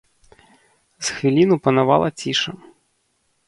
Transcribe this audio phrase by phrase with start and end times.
[1.09, 2.51] З хвіліну панавала ціша.